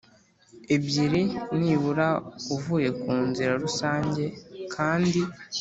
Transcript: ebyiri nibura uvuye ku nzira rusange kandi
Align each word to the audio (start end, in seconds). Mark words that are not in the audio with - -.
ebyiri 0.75 1.23
nibura 1.59 2.07
uvuye 2.55 2.89
ku 2.99 3.11
nzira 3.27 3.53
rusange 3.63 4.23
kandi 4.73 5.21